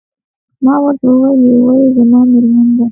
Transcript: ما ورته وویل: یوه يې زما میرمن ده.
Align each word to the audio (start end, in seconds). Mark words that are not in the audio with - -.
ما 0.63 0.75
ورته 0.83 1.03
وویل: 1.11 1.41
یوه 1.53 1.73
يې 1.79 1.87
زما 1.95 2.19
میرمن 2.31 2.67
ده. 2.75 2.79